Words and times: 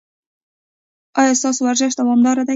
ایا 1.19 1.33
ستاسو 1.39 1.61
ورزش 1.67 1.91
دوامدار 1.99 2.37
دی؟ 2.45 2.49